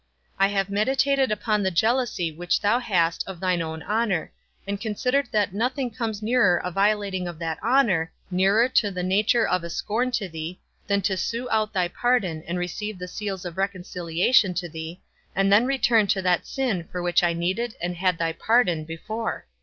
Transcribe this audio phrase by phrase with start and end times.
[0.39, 4.31] I have meditated upon the jealousy which thou hast of thine own honour,
[4.65, 9.47] and considered that nothing comes nearer a violating of that honour, nearer to the nature
[9.47, 13.45] of a scorn to thee, than to sue out thy pardon, and receive the seals
[13.45, 14.99] of reconciliation to thee,
[15.35, 19.45] and then return to that sin for which I needed and had thy pardon before.